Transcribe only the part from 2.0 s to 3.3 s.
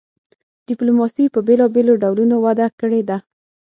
ډولونو وده کړې ده